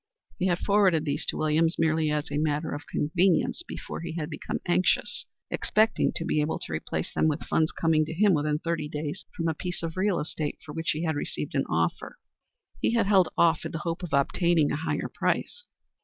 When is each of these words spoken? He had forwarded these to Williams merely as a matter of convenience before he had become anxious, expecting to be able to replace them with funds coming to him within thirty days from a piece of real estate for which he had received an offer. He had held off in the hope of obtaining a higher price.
He 0.39 0.47
had 0.47 0.57
forwarded 0.57 1.05
these 1.05 1.27
to 1.27 1.37
Williams 1.37 1.75
merely 1.77 2.09
as 2.09 2.31
a 2.31 2.39
matter 2.39 2.73
of 2.73 2.87
convenience 2.87 3.61
before 3.61 4.01
he 4.01 4.13
had 4.13 4.31
become 4.31 4.57
anxious, 4.67 5.27
expecting 5.51 6.11
to 6.15 6.25
be 6.25 6.41
able 6.41 6.57
to 6.57 6.73
replace 6.73 7.13
them 7.13 7.27
with 7.27 7.43
funds 7.43 7.71
coming 7.71 8.03
to 8.05 8.13
him 8.15 8.33
within 8.33 8.57
thirty 8.57 8.89
days 8.89 9.25
from 9.37 9.47
a 9.47 9.53
piece 9.53 9.83
of 9.83 9.95
real 9.97 10.19
estate 10.19 10.57
for 10.65 10.73
which 10.73 10.89
he 10.93 11.03
had 11.03 11.15
received 11.15 11.53
an 11.53 11.65
offer. 11.69 12.17
He 12.81 12.95
had 12.95 13.05
held 13.05 13.29
off 13.37 13.63
in 13.63 13.73
the 13.73 13.77
hope 13.85 14.01
of 14.01 14.11
obtaining 14.11 14.71
a 14.71 14.75
higher 14.75 15.07
price. 15.13 15.65